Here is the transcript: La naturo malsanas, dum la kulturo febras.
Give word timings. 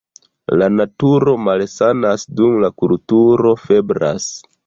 La 0.59 0.69
naturo 0.77 1.33
malsanas, 1.49 2.25
dum 2.39 2.57
la 2.65 2.71
kulturo 2.83 3.55
febras. 3.67 4.29